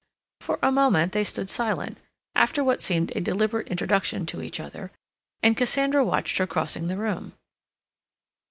[0.39, 1.99] For a moment they stood silent,
[2.33, 4.89] after what seemed a deliberate introduction to each other,
[5.43, 7.33] and Cassandra watched her crossing the room.